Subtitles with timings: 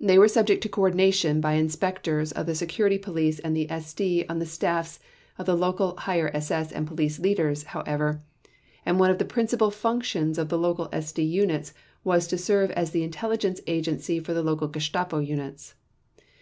[0.00, 4.46] They were subject to coordination by Inspectors of the Security Police and SD on the
[4.46, 4.98] staffs
[5.36, 8.22] of the local Higher SS and Police Leaders, however,
[8.86, 12.92] and one of the principal functions of the local SD units was to serve as
[12.92, 15.74] the intelligence agency for the local Gestapo units.